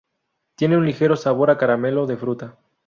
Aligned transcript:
Tiene 0.55 0.77
un 0.77 0.85
ligero 0.87 1.15
sabor 1.15 1.51
a 1.51 1.59
caramelo 1.59 2.07
de 2.07 2.17
fruta. 2.17 2.57